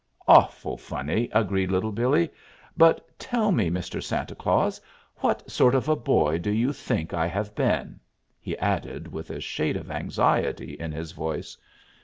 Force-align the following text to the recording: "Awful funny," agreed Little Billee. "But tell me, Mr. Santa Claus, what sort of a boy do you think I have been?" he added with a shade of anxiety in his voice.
"Awful 0.27 0.77
funny," 0.77 1.29
agreed 1.31 1.69
Little 1.69 1.91
Billee. 1.91 2.31
"But 2.75 3.19
tell 3.19 3.51
me, 3.51 3.69
Mr. 3.69 4.01
Santa 4.01 4.33
Claus, 4.33 4.81
what 5.17 5.47
sort 5.47 5.75
of 5.75 5.87
a 5.87 5.95
boy 5.95 6.39
do 6.39 6.49
you 6.49 6.73
think 6.73 7.13
I 7.13 7.27
have 7.27 7.53
been?" 7.53 7.99
he 8.39 8.57
added 8.57 9.07
with 9.09 9.29
a 9.29 9.39
shade 9.39 9.77
of 9.77 9.91
anxiety 9.91 10.73
in 10.73 10.91
his 10.91 11.11
voice. 11.11 11.55